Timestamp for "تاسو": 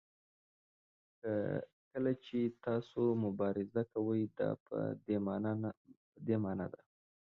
2.65-3.01